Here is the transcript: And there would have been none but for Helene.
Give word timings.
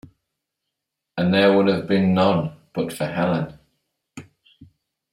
And 1.15 1.31
there 1.31 1.55
would 1.55 1.67
have 1.67 1.85
been 1.85 2.15
none 2.15 2.57
but 2.73 2.91
for 2.91 3.05
Helene. 3.05 3.59